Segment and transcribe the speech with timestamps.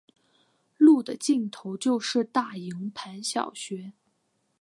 [0.77, 3.93] 路的尽头就是大营盘小学。